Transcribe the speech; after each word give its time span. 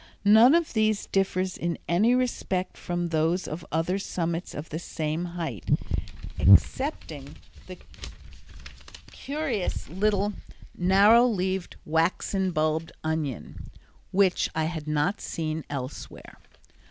None 0.25 0.55
of 0.55 0.73
these 0.73 1.05
differs 1.05 1.55
in 1.55 1.77
any 1.87 2.15
respect 2.15 2.75
from 2.75 3.09
those 3.09 3.47
of 3.47 3.63
other 3.71 3.99
summits 3.99 4.55
of 4.55 4.69
the 4.69 4.79
same 4.79 5.25
height, 5.25 5.69
excepting 6.39 7.35
the 7.67 7.77
curious 9.11 9.87
little 9.89 10.33
narrow 10.75 11.27
leaved, 11.27 11.75
waxen 11.85 12.49
bulbed 12.49 12.91
onion, 13.03 13.69
which 14.09 14.49
I 14.55 14.63
had 14.63 14.87
not 14.87 15.21
seen 15.21 15.63
elsewhere. 15.69 16.39